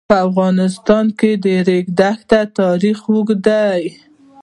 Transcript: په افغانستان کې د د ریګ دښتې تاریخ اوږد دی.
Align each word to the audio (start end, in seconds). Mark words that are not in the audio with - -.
په 0.09 0.15
افغانستان 0.29 1.05
کې 1.19 1.31
د 1.37 1.39
د 1.43 1.47
ریګ 1.67 1.85
دښتې 1.99 2.41
تاریخ 2.59 2.97
اوږد 3.11 3.39
دی. 3.47 3.81